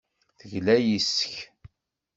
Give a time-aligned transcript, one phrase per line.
[0.39, 1.33] Tegla yes-k.